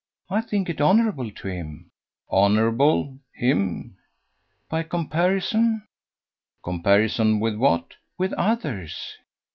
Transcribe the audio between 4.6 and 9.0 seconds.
"By comparison." "Comparison with what?" "With others."